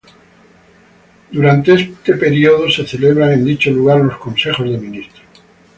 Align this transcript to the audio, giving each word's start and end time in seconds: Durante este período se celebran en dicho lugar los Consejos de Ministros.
Durante 1.29 1.73
este 1.73 2.15
período 2.15 2.67
se 2.71 2.87
celebran 2.87 3.33
en 3.33 3.45
dicho 3.45 3.69
lugar 3.69 3.99
los 3.99 4.17
Consejos 4.17 4.67
de 4.67 4.79
Ministros. 4.79 5.21